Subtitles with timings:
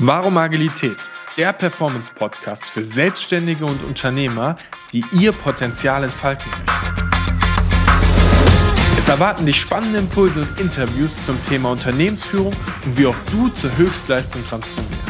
[0.00, 0.98] Warum Agilität?
[1.36, 4.56] Der Performance-Podcast für Selbstständige und Unternehmer,
[4.92, 6.66] die ihr Potenzial entfalten möchten.
[8.96, 13.76] Es erwarten dich spannende Impulse und Interviews zum Thema Unternehmensführung und wie auch du zur
[13.76, 15.02] Höchstleistung transformierst.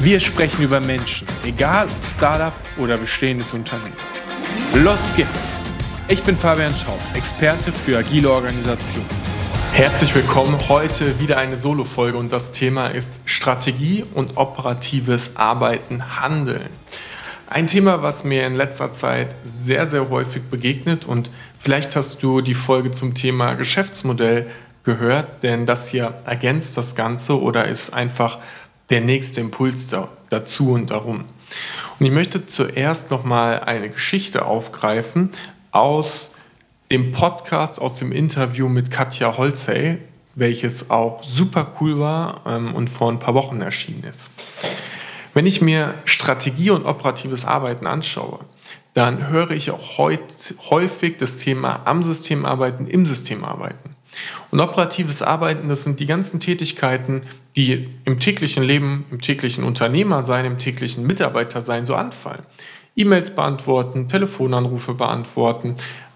[0.00, 3.92] Wir sprechen über Menschen, egal ob Startup oder bestehendes Unternehmen.
[4.82, 5.62] Los geht's!
[6.08, 9.23] Ich bin Fabian Schaub, Experte für agile Organisationen.
[9.74, 10.56] Herzlich willkommen.
[10.68, 16.68] Heute wieder eine Solo-Folge und das Thema ist Strategie und operatives Arbeiten, Handeln.
[17.48, 22.40] Ein Thema, was mir in letzter Zeit sehr, sehr häufig begegnet und vielleicht hast du
[22.40, 24.46] die Folge zum Thema Geschäftsmodell
[24.84, 28.38] gehört, denn das hier ergänzt das Ganze oder ist einfach
[28.90, 29.92] der nächste Impuls
[30.30, 31.24] dazu und darum.
[31.98, 35.30] Und ich möchte zuerst nochmal eine Geschichte aufgreifen
[35.72, 36.33] aus
[36.90, 39.98] dem Podcast aus dem Interview mit Katja Holzey,
[40.34, 44.30] welches auch super cool war ähm, und vor ein paar Wochen erschienen ist.
[45.32, 48.40] Wenn ich mir Strategie und operatives Arbeiten anschaue,
[48.92, 53.96] dann höre ich auch heut, häufig das Thema am System arbeiten, im System arbeiten.
[54.52, 57.22] Und operatives Arbeiten, das sind die ganzen Tätigkeiten,
[57.56, 62.44] die im täglichen Leben, im täglichen Unternehmersein, im täglichen Mitarbeitersein so anfallen.
[62.96, 65.74] E-Mails beantworten, Telefonanrufe beantworten,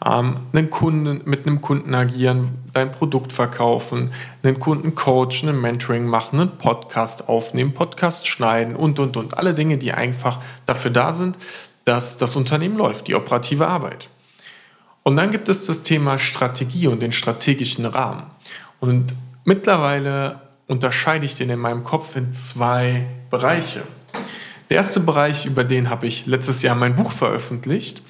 [0.08, 4.10] einen Kunden, mit einem Kunden agieren, dein Produkt verkaufen,
[4.42, 9.36] einen Kunden coachen, ein Mentoring machen, einen Podcast aufnehmen, Podcast schneiden und, und, und.
[9.36, 11.38] Alle Dinge, die einfach dafür da sind,
[11.84, 14.08] dass das Unternehmen läuft, die operative Arbeit.
[15.02, 18.24] Und dann gibt es das Thema Strategie und den strategischen Rahmen.
[18.80, 23.82] Und mittlerweile unterscheide ich den in meinem Kopf in zwei Bereiche.
[24.68, 28.02] Der erste Bereich, über den habe ich letztes Jahr mein Buch veröffentlicht.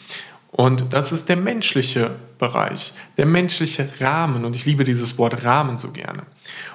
[0.50, 4.44] Und das ist der menschliche Bereich, der menschliche Rahmen.
[4.44, 6.22] Und ich liebe dieses Wort Rahmen so gerne.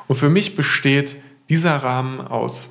[0.07, 1.15] Und für mich besteht
[1.49, 2.69] dieser Rahmen aus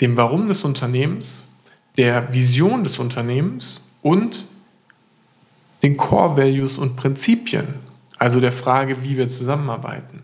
[0.00, 1.54] dem Warum des Unternehmens,
[1.96, 4.44] der Vision des Unternehmens und
[5.82, 7.74] den Core Values und Prinzipien.
[8.18, 10.22] Also der Frage, wie wir zusammenarbeiten.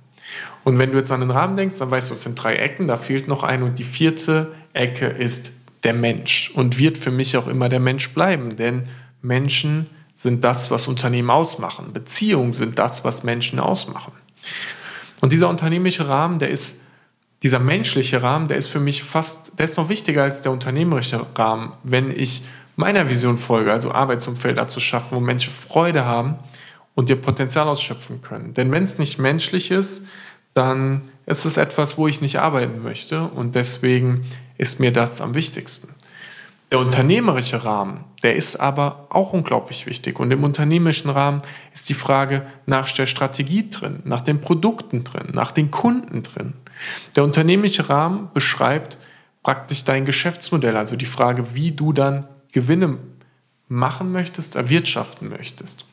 [0.65, 2.89] Und wenn du jetzt an den Rahmen denkst, dann weißt du, es sind drei Ecken,
[2.89, 5.53] da fehlt noch eine und die vierte Ecke ist
[5.85, 8.89] der Mensch und wird für mich auch immer der Mensch bleiben, denn
[9.23, 11.93] Menschen sind das, was Unternehmen ausmachen.
[11.93, 14.13] Beziehungen sind das, was Menschen ausmachen.
[15.21, 16.81] Und dieser unternehmerische Rahmen, der ist,
[17.43, 21.25] dieser menschliche Rahmen, der ist für mich fast, der ist noch wichtiger als der unternehmerische
[21.37, 22.43] Rahmen, wenn ich
[22.77, 26.37] meiner Vision folge, also Arbeitsumfelder zu schaffen, wo Menschen Freude haben
[26.95, 28.55] und ihr Potenzial ausschöpfen können.
[28.55, 30.07] Denn wenn es nicht menschlich ist,
[30.55, 34.25] dann ist es etwas, wo ich nicht arbeiten möchte und deswegen
[34.57, 35.95] ist mir das am wichtigsten.
[36.73, 40.19] Der unternehmerische Rahmen, der ist aber auch unglaublich wichtig.
[40.19, 45.29] Und im unternehmerischen Rahmen ist die Frage nach der Strategie drin, nach den Produkten drin,
[45.33, 46.55] nach den Kunden drin.
[47.15, 48.99] Der unternehmerische Rahmen beschreibt
[49.45, 52.99] praktisch dein Geschäftsmodell, also die Frage, wie du dann Gewinne
[53.69, 55.85] machen möchtest, erwirtschaften möchtest.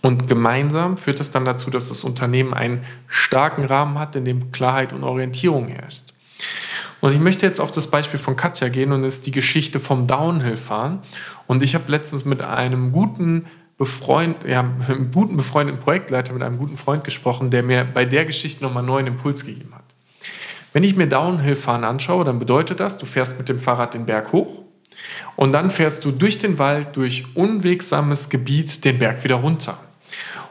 [0.00, 4.52] Und gemeinsam führt es dann dazu, dass das Unternehmen einen starken Rahmen hat, in dem
[4.52, 6.07] Klarheit und Orientierung herrscht.
[7.00, 10.06] Und ich möchte jetzt auf das Beispiel von Katja gehen und ist die Geschichte vom
[10.06, 11.00] Downhill-Fahren.
[11.46, 16.58] Und ich habe letztens mit einem guten Befreund, ja, einem guten befreundeten Projektleiter, mit einem
[16.58, 19.84] guten Freund gesprochen, der mir bei der Geschichte nochmal einen neuen Impuls gegeben hat.
[20.72, 24.32] Wenn ich mir Downhill-Fahren anschaue, dann bedeutet das, du fährst mit dem Fahrrad den Berg
[24.32, 24.64] hoch
[25.36, 29.78] und dann fährst du durch den Wald, durch unwegsames Gebiet den Berg wieder runter.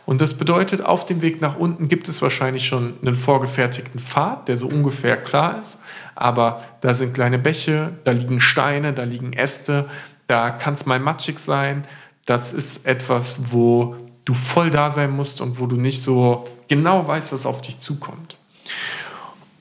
[0.06, 4.48] Und das bedeutet, auf dem Weg nach unten gibt es wahrscheinlich schon einen vorgefertigten Pfad,
[4.48, 5.80] der so ungefähr klar ist.
[6.18, 9.86] Aber da sind kleine Bäche, da liegen Steine, da liegen Äste,
[10.26, 11.86] da kann es mal matschig sein.
[12.26, 13.96] Das ist etwas, wo
[14.26, 17.80] du voll da sein musst und wo du nicht so genau weißt, was auf dich
[17.80, 18.36] zukommt.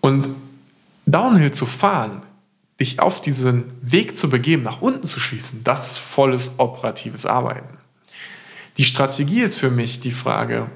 [0.00, 0.28] Und
[1.04, 2.22] Downhill zu fahren,
[2.80, 7.78] dich auf diesen Weg zu begeben, nach unten zu schießen, das ist volles operatives Arbeiten.
[8.78, 10.70] Die Strategie ist für mich die Frage,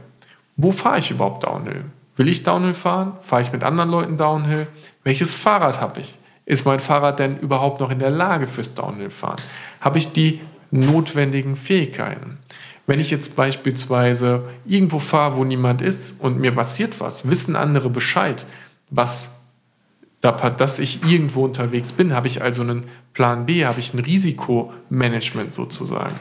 [0.56, 1.84] wo fahre ich überhaupt Downhill?
[2.16, 3.14] Will ich Downhill fahren?
[3.22, 4.68] Fahre ich mit anderen Leuten Downhill?
[5.02, 6.16] Welches Fahrrad habe ich?
[6.46, 9.40] Ist mein Fahrrad denn überhaupt noch in der Lage fürs Downhill-Fahren?
[9.80, 10.40] Habe ich die
[10.70, 12.38] notwendigen Fähigkeiten?
[12.86, 17.88] Wenn ich jetzt beispielsweise irgendwo fahre, wo niemand ist und mir passiert was, wissen andere
[17.88, 18.46] Bescheid,
[18.90, 19.36] was
[20.20, 22.84] dass ich irgendwo unterwegs bin, habe ich also einen
[23.14, 26.14] Plan B, habe ich ein Risikomanagement sozusagen.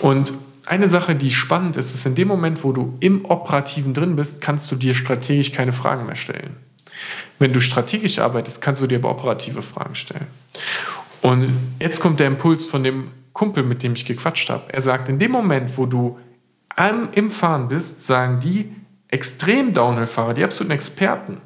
[0.00, 0.32] Und
[0.66, 4.40] eine Sache, die spannend ist, ist in dem Moment, wo du im Operativen drin bist,
[4.40, 6.56] kannst du dir strategisch keine Fragen mehr stellen.
[7.38, 10.26] Wenn du strategisch arbeitest, kannst du dir aber operative Fragen stellen.
[11.22, 14.72] Und jetzt kommt der Impuls von dem Kumpel, mit dem ich gequatscht habe.
[14.72, 16.18] Er sagt, in dem Moment, wo du
[17.12, 18.72] im Fahren bist, sagen die
[19.08, 21.40] extrem Downhill-Fahrer, die absoluten Experten,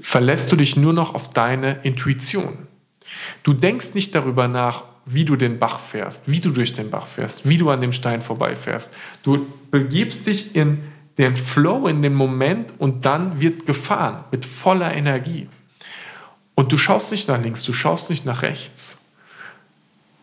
[0.00, 2.66] verlässt du dich nur noch auf deine Intuition.
[3.42, 7.06] Du denkst nicht darüber nach, wie du den Bach fährst, wie du durch den Bach
[7.06, 8.92] fährst, wie du an dem Stein vorbeifährst.
[9.22, 10.82] Du begibst dich in
[11.18, 15.48] den Flow, in den Moment und dann wird gefahren mit voller Energie.
[16.54, 19.06] Und du schaust nicht nach links, du schaust nicht nach rechts.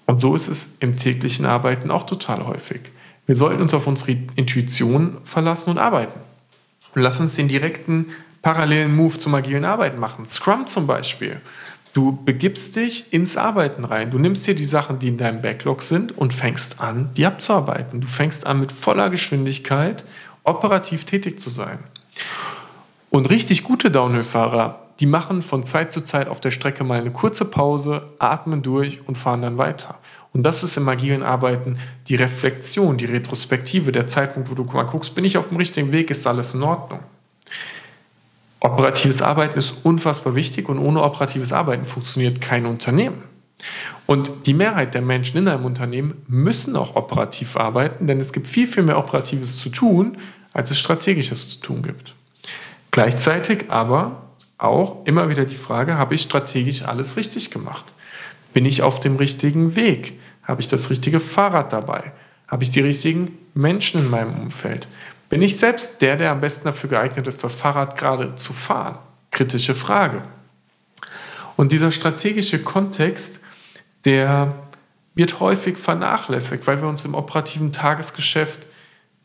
[0.06, 2.82] Und so ist es im täglichen Arbeiten auch total häufig.
[3.26, 6.20] Wir sollten uns auf unsere Intuition verlassen und arbeiten.
[6.94, 8.08] Und lass uns den direkten
[8.42, 10.26] parallelen Move zum agilen Arbeiten machen.
[10.26, 11.40] Scrum zum Beispiel.
[11.94, 14.12] Du begibst dich ins Arbeiten rein.
[14.12, 18.02] Du nimmst dir die Sachen, die in deinem Backlog sind und fängst an, die abzuarbeiten.
[18.02, 20.04] Du fängst an, mit voller Geschwindigkeit
[20.44, 21.80] operativ tätig zu sein.
[23.10, 27.12] Und richtig gute Downhill-Fahrer, die machen von Zeit zu Zeit auf der Strecke mal eine
[27.12, 30.00] kurze Pause, atmen durch und fahren dann weiter.
[30.34, 34.84] Und das ist im agilen Arbeiten die Reflexion, die Retrospektive, der Zeitpunkt, wo du mal
[34.84, 37.02] guckst, bin ich auf dem richtigen Weg, ist alles in Ordnung.
[38.60, 43.22] Operatives Arbeiten ist unfassbar wichtig und ohne operatives Arbeiten funktioniert kein Unternehmen.
[44.06, 48.48] Und die Mehrheit der Menschen in einem Unternehmen müssen auch operativ arbeiten, denn es gibt
[48.48, 50.18] viel, viel mehr Operatives zu tun,
[50.52, 52.14] als es Strategisches zu tun gibt.
[52.92, 54.24] Gleichzeitig aber
[54.58, 57.86] auch immer wieder die Frage, habe ich strategisch alles richtig gemacht?
[58.54, 60.20] Bin ich auf dem richtigen Weg?
[60.44, 62.12] Habe ich das richtige Fahrrad dabei?
[62.48, 64.88] Habe ich die richtigen Menschen in meinem Umfeld?
[65.30, 69.00] Bin ich selbst der, der am besten dafür geeignet ist, das Fahrrad gerade zu fahren?
[69.32, 70.22] Kritische Frage.
[71.56, 73.40] Und dieser strategische Kontext,
[74.06, 74.54] der
[75.16, 78.68] wird häufig vernachlässigt, weil wir uns im operativen Tagesgeschäft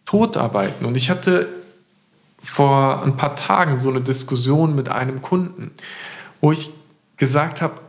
[0.05, 0.87] totarbeiten.
[0.87, 1.49] Und ich hatte
[2.43, 5.73] vor ein paar Tagen so eine Diskussion mit einem Kunden,
[6.41, 6.71] wo ich
[7.17, 7.81] gesagt habe,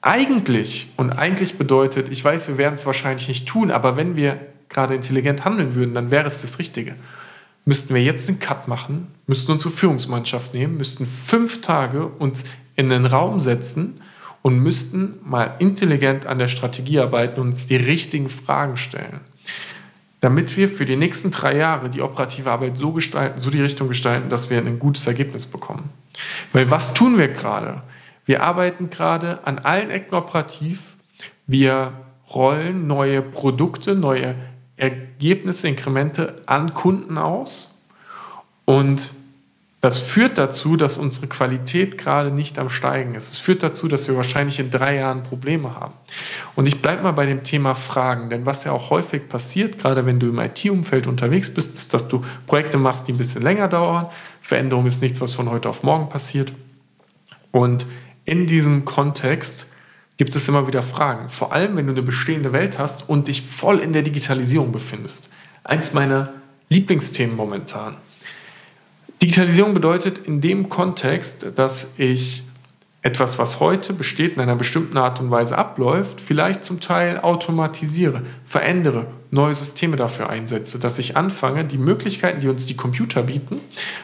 [0.00, 4.40] eigentlich, und eigentlich bedeutet, ich weiß, wir werden es wahrscheinlich nicht tun, aber wenn wir
[4.68, 6.94] gerade intelligent handeln würden, dann wäre es das Richtige
[7.64, 12.44] müssten wir jetzt einen Cut machen, müssten unsere Führungsmannschaft nehmen, müssten fünf Tage uns
[12.76, 14.00] in den Raum setzen
[14.42, 19.20] und müssten mal intelligent an der Strategie arbeiten und uns die richtigen Fragen stellen.
[20.20, 23.88] Damit wir für die nächsten drei Jahre die operative Arbeit so gestalten, so die Richtung
[23.88, 25.90] gestalten, dass wir ein gutes Ergebnis bekommen.
[26.52, 27.82] Weil was tun wir gerade?
[28.24, 30.96] Wir arbeiten gerade an allen Ecken operativ.
[31.46, 31.92] Wir
[32.32, 34.36] rollen neue Produkte, neue
[34.76, 37.84] Ergebnisse, Inkremente an Kunden aus
[38.64, 39.10] und
[39.82, 43.32] das führt dazu, dass unsere Qualität gerade nicht am Steigen ist.
[43.32, 45.94] Es führt dazu, dass wir wahrscheinlich in drei Jahren Probleme haben.
[46.54, 50.06] Und ich bleibe mal bei dem Thema Fragen, denn was ja auch häufig passiert, gerade
[50.06, 53.66] wenn du im IT-Umfeld unterwegs bist, ist, dass du Projekte machst, die ein bisschen länger
[53.66, 54.06] dauern.
[54.40, 56.52] Veränderung ist nichts, was von heute auf morgen passiert.
[57.50, 57.84] Und
[58.24, 59.66] in diesem Kontext
[60.16, 61.28] gibt es immer wieder Fragen.
[61.28, 65.28] Vor allem, wenn du eine bestehende Welt hast und dich voll in der Digitalisierung befindest.
[65.64, 66.34] Eins meiner
[66.68, 67.96] Lieblingsthemen momentan.
[69.22, 72.42] Digitalisierung bedeutet in dem Kontext, dass ich
[73.02, 78.22] etwas, was heute besteht, in einer bestimmten Art und Weise abläuft, vielleicht zum Teil automatisiere,
[78.44, 83.60] verändere, neue Systeme dafür einsetze, dass ich anfange, die Möglichkeiten, die uns die Computer bieten,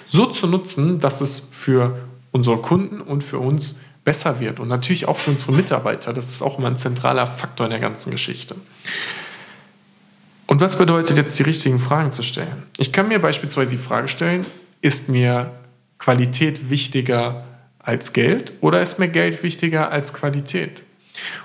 [0.06, 1.98] so zu nutzen, dass es für
[2.30, 6.12] unsere Kunden und für uns besser wird und natürlich auch für unsere Mitarbeiter.
[6.12, 8.54] Das ist auch immer ein zentraler Faktor in der ganzen Geschichte.
[10.46, 12.62] Und was bedeutet jetzt, die richtigen Fragen zu stellen?
[12.78, 14.46] Ich kann mir beispielsweise die Frage stellen,
[14.80, 15.52] ist mir
[15.98, 17.44] Qualität wichtiger
[17.78, 20.82] als Geld oder ist mir Geld wichtiger als Qualität?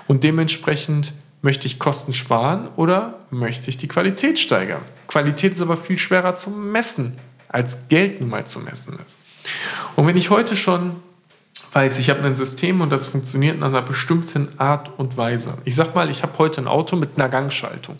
[0.06, 4.82] Und dementsprechend möchte ich Kosten sparen oder möchte ich die Qualität steigern?
[5.08, 7.18] Qualität ist aber viel schwerer zu messen,
[7.48, 9.18] als Geld nun mal zu messen ist.
[9.96, 10.96] Und wenn ich heute schon
[11.72, 15.58] weiß, ich habe ein System und das funktioniert in einer bestimmten Art und Weise.
[15.64, 17.96] Ich sag mal, ich habe heute ein Auto mit einer Gangschaltung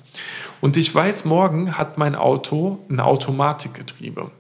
[0.60, 4.30] und ich weiß, morgen hat mein Auto ein Automatikgetriebe.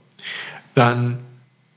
[0.74, 1.18] Dann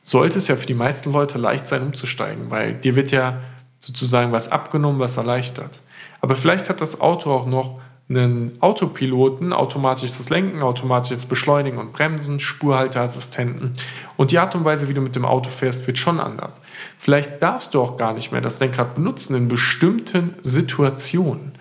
[0.02, 3.42] sollte es ja für die meisten Leute leicht sein, umzusteigen, weil dir wird ja
[3.80, 5.82] sozusagen was abgenommen, was erleichtert.
[6.22, 12.40] Aber vielleicht hat das Auto auch noch einen Autopiloten, automatisches Lenken, automatisches Beschleunigen und Bremsen,
[12.40, 13.74] Spurhalteassistenten.
[14.16, 16.62] Und die Art und Weise, wie du mit dem Auto fährst, wird schon anders.
[16.98, 21.52] Vielleicht darfst du auch gar nicht mehr das Lenkrad benutzen in bestimmten Situationen.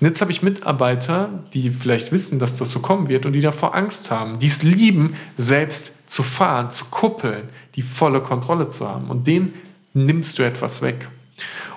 [0.00, 3.42] Und jetzt habe ich Mitarbeiter, die vielleicht wissen, dass das so kommen wird und die
[3.42, 8.88] davor Angst haben, die es lieben, selbst zu fahren, zu kuppeln, die volle Kontrolle zu
[8.88, 9.10] haben.
[9.10, 9.54] Und denen
[9.94, 11.08] nimmst du etwas weg.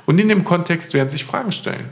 [0.07, 1.89] Und in dem Kontext werden sich Fragen stellen.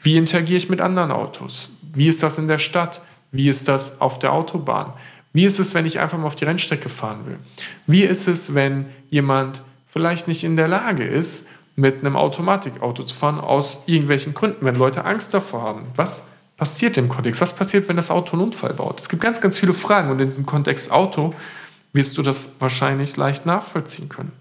[0.00, 1.68] Wie interagiere ich mit anderen Autos?
[1.82, 3.02] Wie ist das in der Stadt?
[3.32, 4.94] Wie ist das auf der Autobahn?
[5.34, 7.38] Wie ist es, wenn ich einfach mal auf die Rennstrecke fahren will?
[7.86, 13.14] Wie ist es, wenn jemand vielleicht nicht in der Lage ist, mit einem Automatikauto zu
[13.14, 15.82] fahren, aus irgendwelchen Gründen, wenn Leute Angst davor haben?
[15.96, 16.22] Was
[16.56, 17.42] passiert im Kontext?
[17.42, 19.00] Was passiert, wenn das Auto einen Unfall baut?
[19.00, 21.34] Es gibt ganz, ganz viele Fragen und in diesem Kontext Auto
[21.94, 24.32] wirst du das wahrscheinlich leicht nachvollziehen können.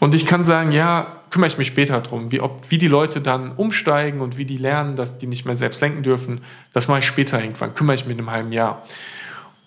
[0.00, 3.52] Und ich kann sagen, ja, kümmere ich mich später drum, wie, wie die Leute dann
[3.52, 6.40] umsteigen und wie die lernen, dass die nicht mehr selbst lenken dürfen.
[6.72, 8.82] Das mache ich später irgendwann, kümmere ich mich in einem halben Jahr.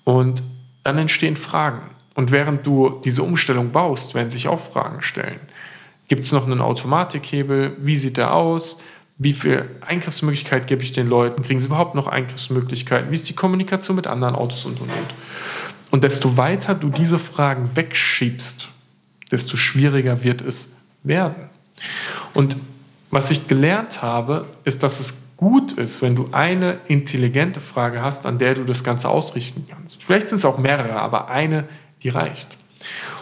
[0.03, 0.43] Und
[0.83, 1.81] dann entstehen Fragen.
[2.15, 5.39] Und während du diese Umstellung baust, werden sich auch Fragen stellen.
[6.09, 7.77] Gibt es noch einen Automatikhebel?
[7.79, 8.81] Wie sieht der aus?
[9.17, 11.43] Wie viel Eingriffsmöglichkeit gebe ich den Leuten?
[11.43, 13.09] Kriegen sie überhaupt noch Eingriffsmöglichkeiten?
[13.09, 15.13] Wie ist die Kommunikation mit anderen Autos und und und?
[15.93, 18.67] Und desto weiter du diese Fragen wegschiebst,
[19.29, 20.71] desto schwieriger wird es
[21.03, 21.51] werden.
[22.33, 22.57] Und
[23.11, 28.25] was ich gelernt habe, ist, dass es gut ist, wenn du eine intelligente Frage hast,
[28.25, 30.03] an der du das Ganze ausrichten kannst.
[30.03, 31.65] Vielleicht sind es auch mehrere, aber eine,
[32.01, 32.57] die reicht.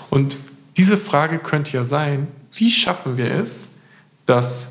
[0.10, 0.38] Und
[0.78, 3.72] diese Frage könnte ja sein, wie schaffen wir es,
[4.26, 4.70] dass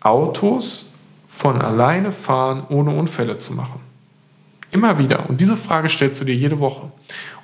[0.00, 0.98] Autos
[1.28, 3.80] von alleine fahren, ohne Unfälle zu machen?
[4.72, 5.28] Immer wieder.
[5.28, 6.90] Und diese Frage stellst du dir jede Woche.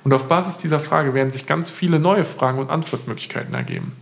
[0.03, 3.95] Und auf Basis dieser Frage werden sich ganz viele neue Fragen und Antwortmöglichkeiten ergeben.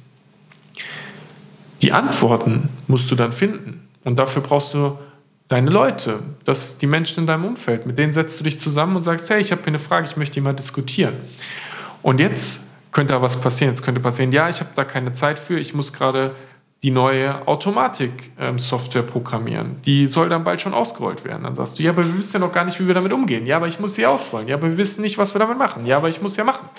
[1.82, 3.88] Die Antworten musst du dann finden.
[4.06, 4.98] Und dafür brauchst du
[5.50, 7.86] deine Leute, das die Menschen in deinem Umfeld.
[7.86, 10.16] Mit denen setzt du dich zusammen und sagst, hey, ich habe hier eine Frage, ich
[10.16, 11.14] möchte die mal diskutieren.
[12.02, 12.62] Und jetzt
[12.94, 13.74] könnte da was passieren.
[13.74, 16.34] Jetzt könnte passieren, ja, ich habe da keine Zeit für, ich muss gerade
[16.84, 19.82] die neue Automatik-Software programmieren.
[19.82, 21.44] Die soll dann bald schon ausgerollt werden.
[21.44, 23.46] Dann sagst du, ja, aber wir wissen ja noch gar nicht, wie wir damit umgehen.
[23.48, 24.48] Ja, aber ich muss sie ausrollen.
[24.48, 25.86] Ja, aber wir wissen nicht, was wir damit machen.
[25.88, 26.70] Ja, aber ich muss ja machen.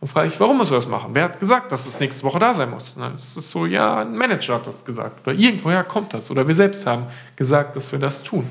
[0.00, 1.10] Und frage ich, warum muss wir das machen?
[1.12, 2.96] Wer hat gesagt, dass es nächste Woche da sein muss?
[2.96, 5.26] Das ist so, ja, ein Manager hat das gesagt.
[5.26, 6.30] Oder irgendwoher kommt das.
[6.30, 7.06] Oder wir selbst haben
[7.36, 8.48] gesagt, dass wir das tun.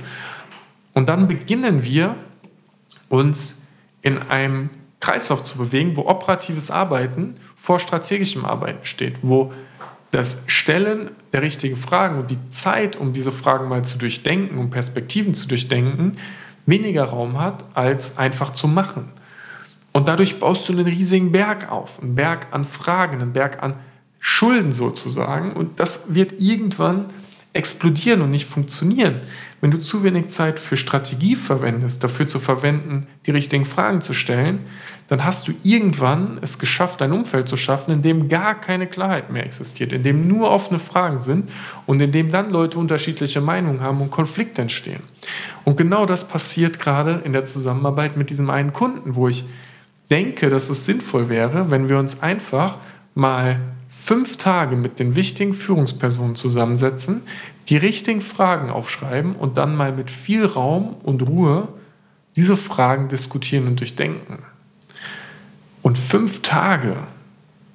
[0.93, 2.15] Und dann beginnen wir
[3.09, 3.61] uns
[4.01, 4.69] in einem
[4.99, 9.53] Kreislauf zu bewegen, wo operatives Arbeiten vor strategischem Arbeiten steht, wo
[10.11, 14.69] das Stellen der richtigen Fragen und die Zeit, um diese Fragen mal zu durchdenken, um
[14.69, 16.17] Perspektiven zu durchdenken,
[16.65, 19.09] weniger Raum hat, als einfach zu machen.
[19.91, 23.75] Und dadurch baust du einen riesigen Berg auf, einen Berg an Fragen, einen Berg an
[24.19, 25.53] Schulden sozusagen.
[25.53, 27.05] Und das wird irgendwann
[27.53, 29.21] explodieren und nicht funktionieren.
[29.61, 34.13] Wenn du zu wenig Zeit für Strategie verwendest, dafür zu verwenden, die richtigen Fragen zu
[34.13, 34.59] stellen,
[35.07, 39.31] dann hast du irgendwann es geschafft, ein Umfeld zu schaffen, in dem gar keine Klarheit
[39.31, 41.49] mehr existiert, in dem nur offene Fragen sind
[41.87, 45.01] und in dem dann Leute unterschiedliche Meinungen haben und Konflikte entstehen.
[45.65, 49.45] Und genau das passiert gerade in der Zusammenarbeit mit diesem einen Kunden, wo ich
[50.09, 52.77] denke, dass es sinnvoll wäre, wenn wir uns einfach
[53.15, 57.23] mal fünf Tage mit den wichtigen Führungspersonen zusammensetzen,
[57.69, 61.67] die richtigen Fragen aufschreiben und dann mal mit viel Raum und Ruhe
[62.35, 64.39] diese Fragen diskutieren und durchdenken.
[65.81, 66.95] Und fünf Tage,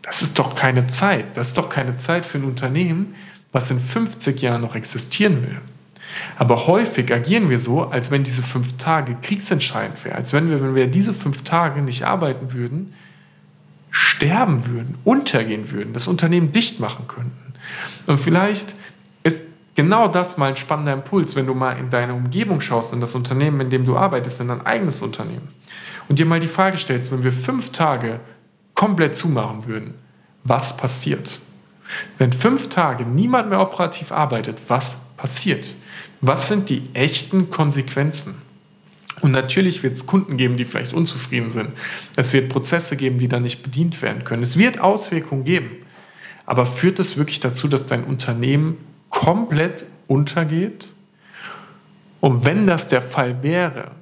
[0.02, 1.36] das ist doch keine Zeit.
[1.36, 3.14] Das ist doch keine Zeit für ein Unternehmen,
[3.52, 5.60] was in 50 Jahren noch existieren will.
[6.38, 10.16] Aber häufig agieren wir so, als wenn diese fünf Tage kriegsentscheidend wären.
[10.16, 12.94] Als wenn wir, wenn wir diese fünf Tage nicht arbeiten würden,
[13.90, 17.54] sterben würden, untergehen würden, das Unternehmen dicht machen könnten.
[18.06, 18.74] Und vielleicht
[19.74, 23.14] genau das mal ein spannender Impuls, wenn du mal in deine Umgebung schaust, in das
[23.14, 25.48] Unternehmen, in dem du arbeitest, in dein eigenes Unternehmen
[26.08, 28.20] und dir mal die Frage stellst, wenn wir fünf Tage
[28.74, 29.94] komplett zumachen würden,
[30.42, 31.38] was passiert?
[32.18, 35.74] Wenn fünf Tage niemand mehr operativ arbeitet, was passiert?
[36.20, 38.34] Was sind die echten Konsequenzen?
[39.20, 41.70] Und natürlich wird es Kunden geben, die vielleicht unzufrieden sind.
[42.16, 44.42] Es wird Prozesse geben, die dann nicht bedient werden können.
[44.42, 45.70] Es wird Auswirkungen geben.
[46.46, 48.76] Aber führt es wirklich dazu, dass dein Unternehmen
[49.14, 50.88] komplett untergeht?
[52.20, 53.92] Und wenn das der Fall wäre,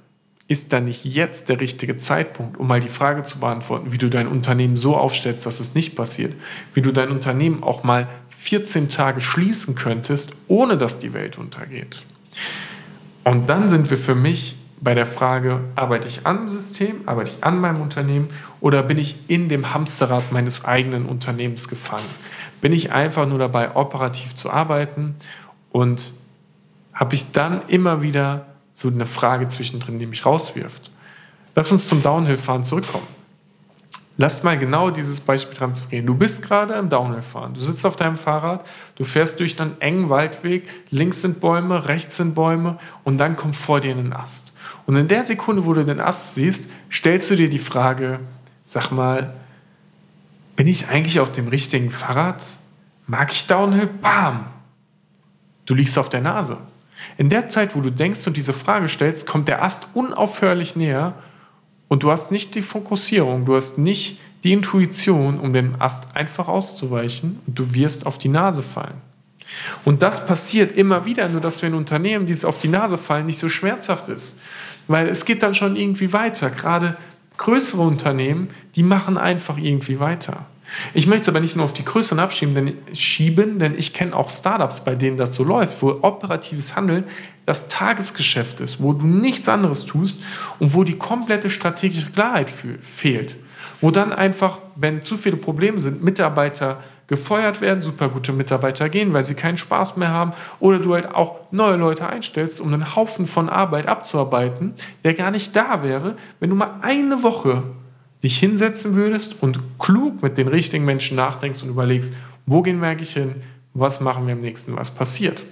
[0.48, 4.10] ist dann nicht jetzt der richtige Zeitpunkt, um mal die Frage zu beantworten, wie du
[4.10, 6.32] dein Unternehmen so aufstellst, dass es nicht passiert,
[6.74, 12.02] wie du dein Unternehmen auch mal 14 Tage schließen könntest, ohne dass die Welt untergeht.
[13.24, 17.44] Und dann sind wir für mich bei der Frage, arbeite ich am System, arbeite ich
[17.44, 18.28] an meinem Unternehmen
[18.60, 22.08] oder bin ich in dem Hamsterrad meines eigenen Unternehmens gefangen?
[22.62, 25.16] Bin ich einfach nur dabei, operativ zu arbeiten
[25.70, 26.12] und
[26.94, 30.90] habe ich dann immer wieder so eine Frage zwischendrin, die mich rauswirft.
[31.54, 33.06] Lass uns zum Downhill-Fahren zurückkommen.
[34.18, 36.06] Lass mal genau dieses Beispiel transferieren.
[36.06, 37.54] Du bist gerade im Downhill-Fahren.
[37.54, 38.64] Du sitzt auf deinem Fahrrad,
[38.94, 43.56] du fährst durch einen engen Waldweg, links sind Bäume, rechts sind Bäume und dann kommt
[43.56, 44.54] vor dir ein Ast.
[44.86, 48.20] Und in der Sekunde, wo du den Ast siehst, stellst du dir die Frage,
[48.64, 49.34] sag mal,
[50.56, 52.44] bin ich eigentlich auf dem richtigen Fahrrad?
[53.06, 53.86] Mag ich Downhill?
[53.86, 54.46] Bam!
[55.66, 56.58] Du liegst auf der Nase.
[57.18, 61.14] In der Zeit, wo du denkst und diese Frage stellst, kommt der Ast unaufhörlich näher
[61.88, 66.48] und du hast nicht die Fokussierung, du hast nicht die Intuition, um dem Ast einfach
[66.48, 69.00] auszuweichen und du wirst auf die Nase fallen.
[69.84, 73.26] Und das passiert immer wieder, nur dass wir in Unternehmen, dieses auf die Nase fallen,
[73.26, 74.40] nicht so schmerzhaft ist.
[74.88, 76.50] Weil es geht dann schon irgendwie weiter.
[76.50, 76.96] Gerade
[77.42, 80.46] größere Unternehmen, die machen einfach irgendwie weiter.
[80.94, 84.16] Ich möchte es aber nicht nur auf die größeren abschieben, denn, schieben, denn ich kenne
[84.16, 87.04] auch Startups, bei denen das so läuft, wo operatives Handeln
[87.44, 90.22] das Tagesgeschäft ist, wo du nichts anderes tust
[90.58, 93.36] und wo die komplette strategische Klarheit fehlt.
[93.80, 99.12] Wo dann einfach, wenn zu viele Probleme sind, Mitarbeiter gefeuert werden, super gute Mitarbeiter gehen,
[99.12, 102.96] weil sie keinen Spaß mehr haben, oder du halt auch neue Leute einstellst, um einen
[102.96, 107.62] Haufen von Arbeit abzuarbeiten, der gar nicht da wäre, wenn du mal eine Woche
[108.22, 112.14] dich hinsetzen würdest und klug mit den richtigen Menschen nachdenkst und überlegst,
[112.46, 113.36] wo gehen wir eigentlich hin,
[113.74, 115.42] was machen wir am nächsten, was passiert.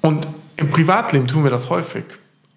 [0.00, 2.04] Und im Privatleben tun wir das häufig.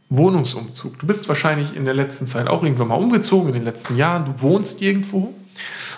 [0.09, 0.99] Wohnungsumzug.
[0.99, 4.25] Du bist wahrscheinlich in der letzten Zeit auch irgendwann mal umgezogen, in den letzten Jahren.
[4.25, 5.33] Du wohnst irgendwo.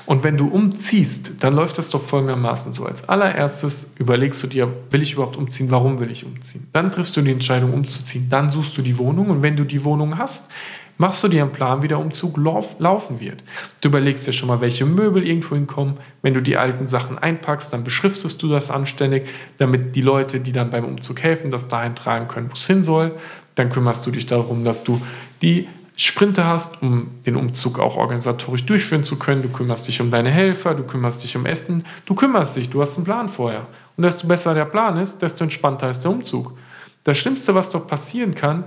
[0.06, 2.86] Und wenn du umziehst, dann läuft das doch folgendermaßen so.
[2.86, 5.72] Als allererstes überlegst du dir, will ich überhaupt umziehen?
[5.72, 6.68] Warum will ich umziehen?
[6.74, 8.28] Dann triffst du die Entscheidung umzuziehen.
[8.30, 9.30] Dann suchst du die Wohnung.
[9.30, 10.50] Und wenn du die Wohnung hast,
[10.98, 13.44] machst du dir einen Plan, wie der Umzug lauf, laufen wird.
[13.82, 15.98] Du überlegst dir schon mal, welche Möbel irgendwo hinkommen.
[16.22, 20.52] Wenn du die alten Sachen einpackst, dann beschriftest du das anständig, damit die Leute, die
[20.52, 23.14] dann beim Umzug helfen, das dahin tragen können, wo es hin soll.
[23.56, 25.02] Dann kümmerst du dich darum, dass du
[25.42, 29.44] die Sprinter hast, um den Umzug auch organisatorisch durchführen zu können.
[29.44, 32.82] Du kümmerst dich um deine Helfer, du kümmerst dich um Essen, du kümmerst dich, du
[32.82, 33.68] hast einen Plan vorher.
[33.96, 36.58] Und desto besser der Plan ist, desto entspannter ist der Umzug.
[37.04, 38.64] Das Schlimmste, was doch passieren kann,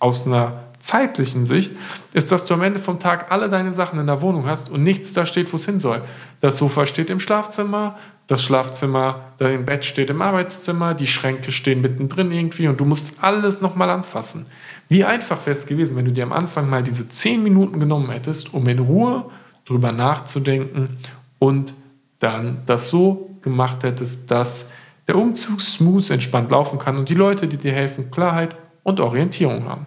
[0.00, 1.72] aus einer zeitlichen Sicht,
[2.14, 4.82] ist, dass du am Ende vom Tag alle deine Sachen in der Wohnung hast und
[4.82, 6.02] nichts da steht, wo es hin soll.
[6.40, 11.82] Das Sofa steht im Schlafzimmer, das Schlafzimmer, dein Bett steht im Arbeitszimmer, die Schränke stehen
[11.82, 14.46] mittendrin irgendwie und du musst alles nochmal anfassen.
[14.90, 18.10] Wie einfach wäre es gewesen, wenn du dir am Anfang mal diese zehn Minuten genommen
[18.10, 19.24] hättest, um in Ruhe
[19.64, 20.98] drüber nachzudenken
[21.38, 21.74] und
[22.18, 24.68] dann das so gemacht hättest, dass
[25.06, 29.68] der Umzug smooth, entspannt laufen kann und die Leute, die dir helfen, Klarheit und Orientierung
[29.68, 29.86] haben.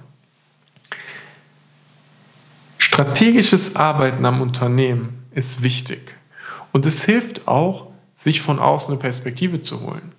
[2.78, 6.16] Strategisches Arbeiten am Unternehmen ist wichtig.
[6.72, 10.14] Und es hilft auch, sich von außen eine Perspektive zu holen.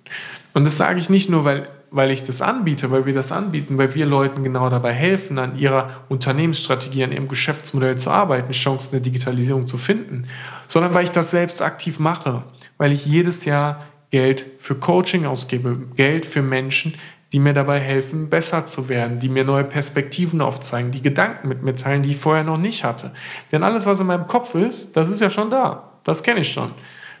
[0.53, 3.77] Und das sage ich nicht nur, weil, weil ich das anbiete, weil wir das anbieten,
[3.77, 8.91] weil wir Leuten genau dabei helfen, an ihrer Unternehmensstrategie, an ihrem Geschäftsmodell zu arbeiten, Chancen
[8.91, 10.27] der Digitalisierung zu finden,
[10.67, 12.43] sondern weil ich das selbst aktiv mache,
[12.77, 16.95] weil ich jedes Jahr Geld für Coaching ausgebe, Geld für Menschen,
[17.31, 21.63] die mir dabei helfen, besser zu werden, die mir neue Perspektiven aufzeigen, die Gedanken mit
[21.63, 23.11] mir teilen, die ich vorher noch nicht hatte.
[23.53, 25.91] Denn alles, was in meinem Kopf ist, das ist ja schon da.
[26.03, 26.71] Das kenne ich schon.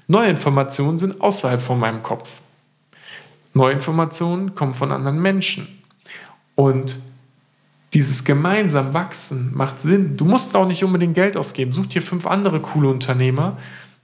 [0.07, 2.41] Neue Informationen sind außerhalb von meinem Kopf.
[3.55, 5.67] Neue Informationen kommen von anderen Menschen.
[6.55, 6.97] Und
[7.93, 10.17] dieses gemeinsam Wachsen macht Sinn.
[10.17, 11.71] Du musst auch nicht unbedingt Geld ausgeben.
[11.71, 13.57] Such dir fünf andere coole Unternehmer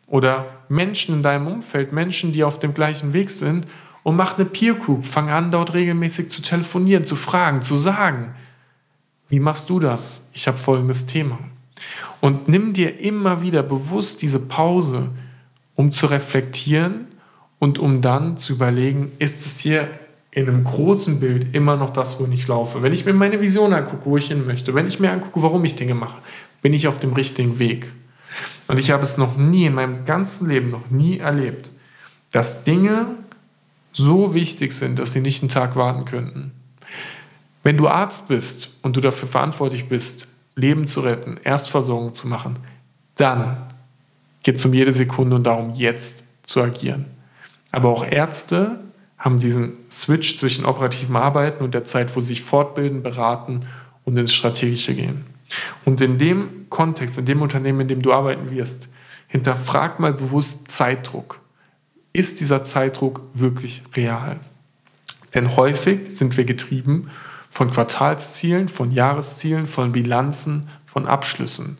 [0.07, 3.67] oder Menschen in deinem Umfeld, Menschen, die auf dem gleichen Weg sind
[4.03, 5.05] und mach eine Peer Group.
[5.05, 8.33] Fang an, dort regelmäßig zu telefonieren, zu fragen, zu sagen.
[9.27, 10.29] Wie machst du das?
[10.31, 11.37] Ich habe folgendes Thema.
[12.21, 15.09] Und nimm dir immer wieder bewusst diese Pause,
[15.75, 17.10] um zu reflektieren
[17.61, 19.87] und um dann zu überlegen, ist es hier
[20.31, 22.81] in einem großen Bild immer noch das, wo ich laufe.
[22.81, 25.63] Wenn ich mir meine Vision angucke, wo ich hin möchte, wenn ich mir angucke, warum
[25.63, 26.17] ich Dinge mache,
[26.63, 27.91] bin ich auf dem richtigen Weg.
[28.67, 31.69] Und ich habe es noch nie in meinem ganzen Leben, noch nie erlebt,
[32.31, 33.05] dass Dinge
[33.93, 36.53] so wichtig sind, dass sie nicht einen Tag warten könnten.
[37.61, 42.55] Wenn du Arzt bist und du dafür verantwortlich bist, Leben zu retten, Erstversorgung zu machen,
[43.17, 43.55] dann
[44.41, 47.05] geht es um jede Sekunde und darum, jetzt zu agieren.
[47.71, 48.79] Aber auch Ärzte
[49.17, 53.65] haben diesen Switch zwischen operativem Arbeiten und der Zeit, wo sie sich fortbilden, beraten
[54.03, 55.25] und ins Strategische gehen.
[55.85, 58.89] Und in dem Kontext, in dem Unternehmen, in dem du arbeiten wirst,
[59.27, 61.41] hinterfrag mal bewusst Zeitdruck
[62.13, 64.39] ist dieser Zeitdruck wirklich real?
[65.33, 67.09] Denn häufig sind wir getrieben
[67.49, 71.77] von Quartalszielen, von Jahreszielen, von Bilanzen, von Abschlüssen.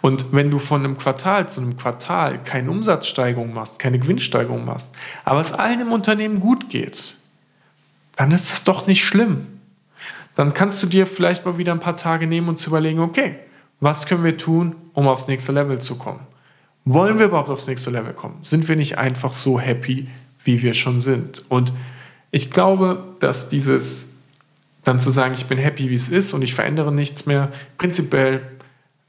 [0.00, 4.90] Und wenn du von einem Quartal zu einem Quartal keine Umsatzsteigerung machst, keine Gewinnsteigerung machst,
[5.24, 7.16] aber es allen im Unternehmen gut geht,
[8.16, 9.46] dann ist das doch nicht schlimm.
[10.34, 13.36] Dann kannst du dir vielleicht mal wieder ein paar Tage nehmen und zu überlegen, okay,
[13.80, 16.20] was können wir tun, um aufs nächste Level zu kommen?
[16.84, 18.36] Wollen wir überhaupt aufs nächste Level kommen?
[18.42, 20.08] Sind wir nicht einfach so happy,
[20.42, 21.44] wie wir schon sind?
[21.48, 21.72] Und
[22.30, 24.14] ich glaube, dass dieses
[24.84, 28.42] dann zu sagen, ich bin happy, wie es ist und ich verändere nichts mehr, prinzipiell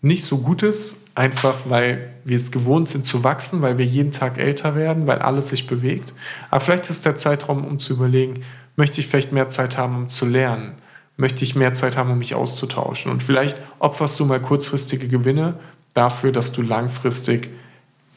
[0.01, 4.11] nicht so gut ist, einfach weil wir es gewohnt sind zu wachsen, weil wir jeden
[4.11, 6.13] Tag älter werden, weil alles sich bewegt.
[6.51, 8.43] Aber vielleicht ist der Zeitraum, um zu überlegen,
[8.75, 10.73] möchte ich vielleicht mehr Zeit haben, um zu lernen?
[11.17, 13.11] Möchte ich mehr Zeit haben, um mich auszutauschen?
[13.11, 15.59] Und vielleicht opferst du mal kurzfristige Gewinne
[15.93, 17.49] dafür, dass du langfristig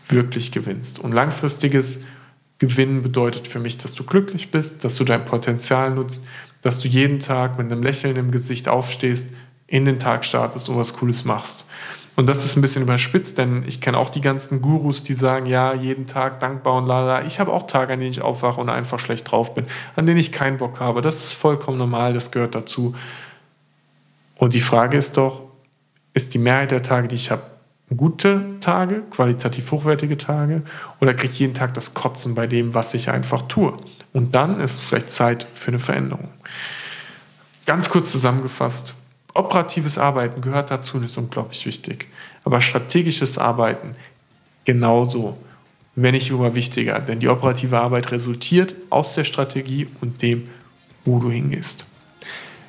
[0.08, 0.98] wirklich gewinnst.
[0.98, 2.00] Und langfristiges
[2.58, 6.24] Gewinnen bedeutet für mich, dass du glücklich bist, dass du dein Potenzial nutzt,
[6.60, 9.30] dass du jeden Tag mit einem Lächeln im Gesicht aufstehst,
[9.68, 11.70] in den Tag startest und was Cooles machst.
[12.16, 15.46] Und das ist ein bisschen überspitzt, denn ich kenne auch die ganzen Gurus, die sagen,
[15.46, 17.24] ja, jeden Tag dankbar und lala.
[17.24, 20.18] Ich habe auch Tage, an denen ich aufwache und einfach schlecht drauf bin, an denen
[20.18, 21.00] ich keinen Bock habe.
[21.00, 22.96] Das ist vollkommen normal, das gehört dazu.
[24.34, 25.42] Und die Frage ist doch,
[26.12, 27.42] ist die Mehrheit der Tage, die ich habe,
[27.96, 30.62] gute Tage, qualitativ hochwertige Tage,
[31.00, 33.76] oder kriege ich jeden Tag das Kotzen bei dem, was ich einfach tue?
[34.12, 36.30] Und dann ist es vielleicht Zeit für eine Veränderung.
[37.64, 38.94] Ganz kurz zusammengefasst,
[39.38, 42.08] operatives Arbeiten gehört dazu und ist unglaublich wichtig.
[42.44, 43.92] Aber strategisches Arbeiten
[44.64, 45.38] genauso,
[45.94, 46.98] wenn nicht sogar wichtiger.
[47.00, 50.44] Denn die operative Arbeit resultiert aus der Strategie und dem,
[51.04, 51.86] wo du hingehst.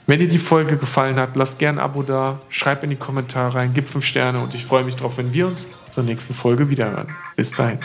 [0.08, 3.54] Wenn dir die Folge gefallen hat, lass gerne ein Abo da, schreib in die Kommentare
[3.54, 6.72] rein, gib 5 Sterne und ich freue mich darauf, wenn wir uns zur nächsten Folge
[6.72, 7.16] wiederhören.
[7.36, 7.80] Bis dahin.